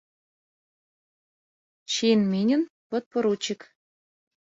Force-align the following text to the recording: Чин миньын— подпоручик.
Чин 1.91 2.19
миньын— 2.31 2.63
подпоручик. 2.89 3.61